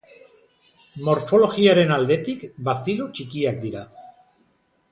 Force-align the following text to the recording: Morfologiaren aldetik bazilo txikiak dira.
Morfologiaren 1.09 1.93
aldetik 1.97 2.47
bazilo 2.69 3.09
txikiak 3.19 3.61
dira. 3.67 3.85